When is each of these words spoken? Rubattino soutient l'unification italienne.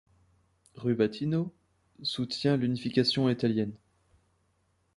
Rubattino 0.77 1.53
soutient 2.01 2.57
l'unification 2.57 3.29
italienne. 3.29 3.75